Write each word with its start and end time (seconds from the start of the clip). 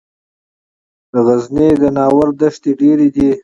د 1.11 1.13
غزني 1.27 1.69
د 1.81 1.83
ناور 1.97 2.27
دښتې 2.39 2.71
ډیرې 2.79 3.07
دي 3.15 3.29